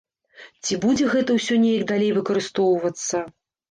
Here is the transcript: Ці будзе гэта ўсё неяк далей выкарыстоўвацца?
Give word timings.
Ці 0.63 0.77
будзе 0.85 1.05
гэта 1.13 1.37
ўсё 1.37 1.61
неяк 1.69 1.87
далей 1.95 2.11
выкарыстоўвацца? 2.19 3.27